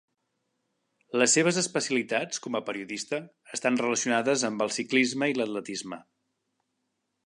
[1.21, 3.21] Les seves especialitats, com a periodista,
[3.59, 6.05] estan relacionades amb el ciclisme i l'atletisme.